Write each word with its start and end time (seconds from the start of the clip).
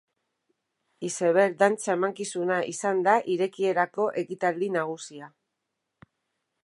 Iceberg 1.09 1.53
dantza 1.59 1.91
emankizuna 1.95 2.57
izan 2.71 3.03
da 3.09 3.15
irekierako 3.35 4.09
ekitaldi 4.23 4.71
nagusia. 4.81 5.31